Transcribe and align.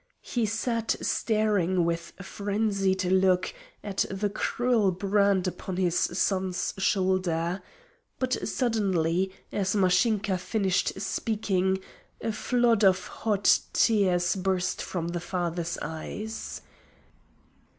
He 0.23 0.47
sat 0.47 0.95
staring 0.99 1.85
with 1.85 2.13
frenzied 2.23 3.03
look 3.05 3.53
at 3.83 4.03
the 4.09 4.31
cruel 4.31 4.89
brand 4.91 5.45
upon 5.47 5.77
his 5.77 5.95
son's 5.95 6.73
shoulder. 6.79 7.61
But 8.17 8.49
suddenly, 8.49 9.31
as 9.51 9.75
Mashinka 9.75 10.39
finished 10.39 10.99
speaking, 10.99 11.81
a 12.19 12.31
flood 12.31 12.83
of 12.83 13.05
hot 13.05 13.59
tears 13.73 14.35
burst 14.35 14.81
from 14.81 15.09
the 15.09 15.19
father's 15.19 15.77
eyes. 15.83 16.61